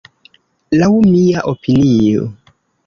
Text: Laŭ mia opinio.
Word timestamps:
Laŭ 0.79 0.89
mia 1.11 1.47
opinio. 1.55 2.29